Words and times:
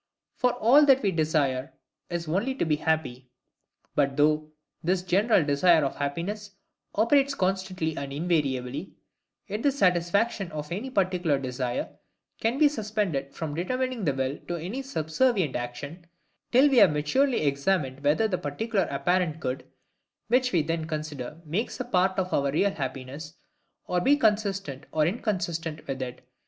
For 0.33 0.53
all 0.53 0.83
that 0.87 1.03
we 1.03 1.11
desire, 1.11 1.73
is 2.09 2.27
only 2.27 2.55
to 2.55 2.65
be 2.65 2.77
happy. 2.77 3.29
But, 3.93 4.17
though 4.17 4.49
this 4.83 5.03
general 5.03 5.43
desire 5.43 5.85
of 5.85 5.95
happiness 5.97 6.55
operates 6.95 7.35
constantly 7.35 7.95
and 7.95 8.11
invariably, 8.11 8.95
yet 9.45 9.61
the 9.61 9.71
satisfaction 9.71 10.51
of 10.53 10.71
any 10.71 10.89
particular 10.89 11.37
desire 11.37 11.87
CAN 12.39 12.57
BE 12.57 12.67
SUSPENDED 12.67 13.31
from 13.35 13.53
determining 13.53 14.03
the 14.03 14.15
will 14.15 14.39
to 14.47 14.55
any 14.55 14.81
subservient 14.81 15.55
action, 15.55 16.07
till 16.51 16.67
we 16.67 16.77
have 16.77 16.91
maturely 16.93 17.45
examined 17.45 18.03
whether 18.03 18.27
the 18.27 18.39
particular 18.39 18.85
apparent 18.89 19.39
good 19.39 19.67
which 20.29 20.51
we 20.51 20.63
then 20.63 20.87
desire 20.87 21.39
makes 21.45 21.79
a 21.79 21.85
part 21.85 22.17
of 22.17 22.33
our 22.33 22.51
real 22.51 22.71
happiness, 22.71 23.35
or 23.85 24.01
be 24.01 24.17
consistent 24.17 24.87
or 24.91 25.05
inconsistent 25.05 25.85
with 25.85 26.01
it. 26.01 26.27